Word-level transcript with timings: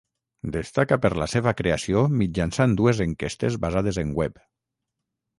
Destaca 0.53 0.95
per 1.01 1.09
la 1.17 1.25
seva 1.33 1.51
creació 1.59 2.01
mitjançant 2.21 2.73
dues 2.79 3.01
enquestes 3.05 3.57
basades 3.67 4.01
en 4.05 4.15
web. 4.21 4.41